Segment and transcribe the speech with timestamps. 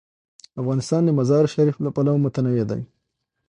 [0.61, 2.81] افغانستان د مزارشریف له پلوه متنوع دی.